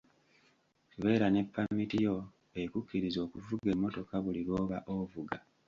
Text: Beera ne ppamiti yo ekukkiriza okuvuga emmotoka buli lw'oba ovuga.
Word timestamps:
Beera 1.01 1.27
ne 1.31 1.41
ppamiti 1.47 1.97
yo 2.05 2.15
ekukkiriza 2.61 3.19
okuvuga 3.25 3.67
emmotoka 3.73 4.15
buli 4.23 4.41
lw'oba 4.47 4.77
ovuga. 4.97 5.37